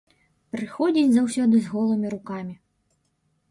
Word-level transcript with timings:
Прыходзіць 0.55 1.11
заўсёды 1.17 1.55
з 1.67 1.71
голымі 1.75 2.07
рукамі. 2.17 2.59